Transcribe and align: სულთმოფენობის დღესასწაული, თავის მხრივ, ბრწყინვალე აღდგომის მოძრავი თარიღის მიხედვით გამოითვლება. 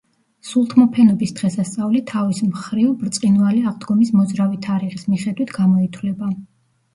სულთმოფენობის 0.51 1.33
დღესასწაული, 1.39 2.01
თავის 2.11 2.39
მხრივ, 2.45 2.87
ბრწყინვალე 3.03 3.61
აღდგომის 3.73 4.11
მოძრავი 4.21 4.59
თარიღის 4.69 5.05
მიხედვით 5.13 5.55
გამოითვლება. 5.61 6.33